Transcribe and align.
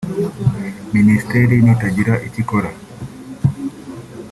Minisiteri 0.95 1.55
nitagira 1.65 2.13
icyo 2.27 2.39
ikora 2.43 2.69